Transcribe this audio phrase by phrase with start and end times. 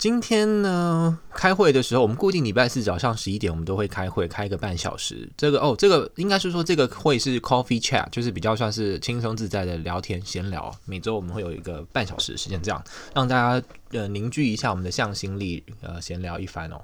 [0.00, 5.26] 今天呢，开会的时候，我们固定礼拜四早上十一点，我们都会开会，开个半小时。
[5.38, 10.70] 这个哦，这个应该是说这个会是 coffee chat，就是比较算是轻松自在的聊天闲聊。
[10.84, 12.84] 每周我们会有一个半小时的时间，这样
[13.14, 16.76] 让大家呃凝聚一下我们的向心力，呃闲聊一番哦。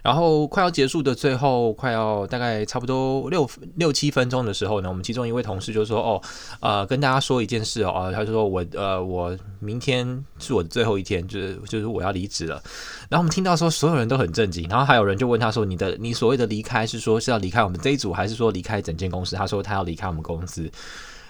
[0.00, 6.22] 然后快要结束的最后，快要大概差不多六六七分钟的时候呢，我们其中一位同事就说：“哦，
[6.60, 12.62] 呃，跟大家说一件事哦，他就说我呃我明天是我的最后一天，就是就是我要离职了。”
[13.10, 20.70] 然后我们听到说，所所有人都很震惊，然后还有人就问他说：“你的你所谓的离开是说是要离开我们这一组，还是说离开整间公司？”他说他要离开我们公司。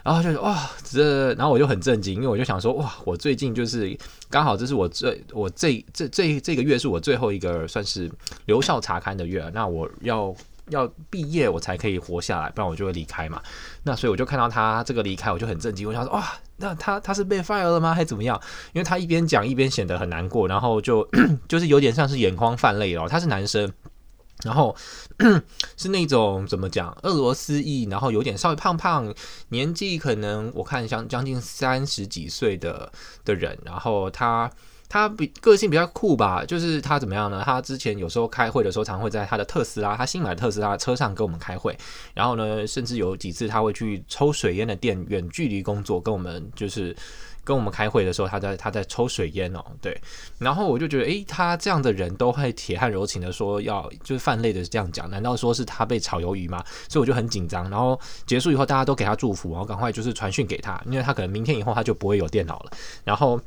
[0.02, 3.96] 然后就哇，这，然后我就很震惊，因为我就想说，哇，我最近就是
[4.28, 8.10] 刚好这是我最我这这这这个月是我最后一个算是
[8.46, 10.34] 留校查勘的月，那我要
[10.70, 13.42] 要毕业我才可以活下来，不然我就会离开嘛。
[13.82, 18.40] 那所以我就看到他这个离开，我就很震惊，我想说，哇，那他他是被 fire 了吗，还怎么样？
[18.72, 21.08] 因为他一边讲一边显得很难过，然后就
[21.48, 23.08] 就是有点像是眼眶泛泪了。
[23.08, 23.72] 他是男生。
[24.44, 24.76] 然后
[25.76, 29.12] 是那种怎么讲，俄罗斯裔，然后有点稍微胖胖，
[29.48, 32.92] 年纪可能我看像将近三十几岁的
[33.24, 33.58] 的人。
[33.64, 34.48] 然后他
[34.88, 37.42] 他比个性比较酷吧，就是他怎么样呢？
[37.44, 41.76] 他之前有时候开会的时候，常会在他的特斯拉，他新买的特斯拉车上跟我们开会。
[42.14, 46.96] 然后呢，甚至有几次他会去抽水烟的店，远距离工作，跟我们就是。
[47.44, 49.98] 跟我们开会的时候，他在他在抽水烟哦，对，
[50.36, 56.62] 然后我就觉得，诶，他这样的人都会铁汉柔情的说要就是泛泪的这样讲，难道说是他被炒鱿鱼吗？
[56.90, 57.70] 所以我就很紧张。
[57.70, 62.72] 然后结束以后，大家都给他祝福，然后赶快就是传讯给他，因为他可能明天以后他就不会有电脑了。
[63.02, 63.40] 然后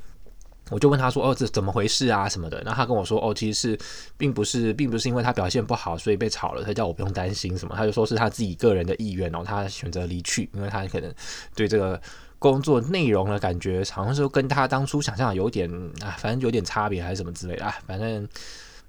[0.72, 2.60] 我就问他说，哦，这怎么回事啊什么的？
[2.62, 3.80] 然后他跟我说，哦，其实是
[4.18, 11.14] 并不是，并不是因为他表现不好所以被炒了，他叫我不用担心什么，他就说是他自己个人的意愿哦，他选择离去，因为他可能
[11.54, 12.02] 对这个。
[12.42, 15.72] 工作内容的感觉，好像是跟他当初想象有点
[16.04, 18.28] 啊，反正有点差别还是什么之类的啊，反正，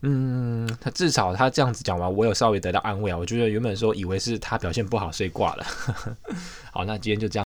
[0.00, 3.18] 嗯，他至少他这样子讲完，我有稍微得到安慰啊。
[3.18, 5.66] 我觉得原本说以为是他表现不好，所以挂了。
[6.72, 7.40] 好，那今天就这样。